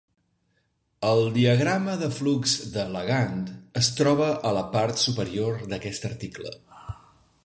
[1.09, 3.45] El diagrama de flux d'"Elegant"
[3.83, 6.55] es troba a la part superior d'aquest article.